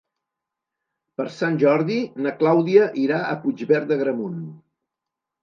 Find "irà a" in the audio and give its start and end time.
3.03-3.37